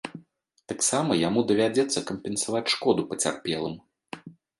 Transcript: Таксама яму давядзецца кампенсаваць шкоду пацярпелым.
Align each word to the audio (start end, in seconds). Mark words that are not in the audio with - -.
Таксама 0.69 1.17
яму 1.27 1.43
давядзецца 1.51 2.03
кампенсаваць 2.11 2.71
шкоду 2.73 3.05
пацярпелым. 3.13 3.77